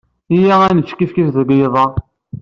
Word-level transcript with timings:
Iyya 0.35 0.55
ad 0.67 0.73
nečč 0.75 0.89
kifkif 0.93 1.27
deg 1.37 1.49
yiḍ-a. 1.57 1.85